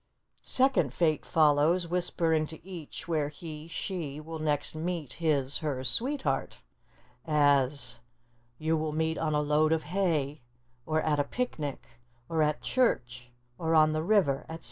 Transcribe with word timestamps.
Second 0.41 0.95
Fate 0.95 1.23
follows, 1.23 1.87
whispering 1.87 2.47
to 2.47 2.67
each 2.67 3.07
where 3.07 3.29
he 3.29 3.67
(she) 3.67 4.19
will 4.19 4.39
next 4.39 4.73
meet 4.73 5.13
his 5.13 5.59
(her) 5.59 5.83
sweetheart; 5.83 6.57
as, 7.27 7.99
"You 8.57 8.75
will 8.77 8.93
meet 8.93 9.19
on 9.19 9.35
a 9.35 9.41
load 9.41 9.71
of 9.71 9.83
hay," 9.83 10.41
or, 10.87 11.01
"at 11.03 11.19
a 11.19 11.23
picnic," 11.23 11.85
or, 12.27 12.41
"at 12.41 12.63
church," 12.63 13.29
or, 13.59 13.75
"on 13.75 13.93
the 13.93 14.01
river," 14.01 14.39
etc. 14.49 14.59